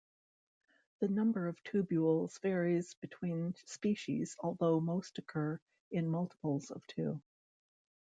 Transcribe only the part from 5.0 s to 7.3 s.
occur in multiples of two.